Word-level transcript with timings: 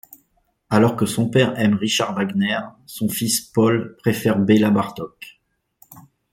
Alors 0.71 0.95
que 0.95 1.05
son 1.05 1.29
père 1.29 1.59
aime 1.59 1.75
Richard 1.75 2.15
Wagner, 2.15 2.57
son 2.87 3.07
fils 3.07 3.39
Paul 3.39 3.95
préfère 3.97 4.39
Béla 4.39 4.71
Bartók. 4.71 5.39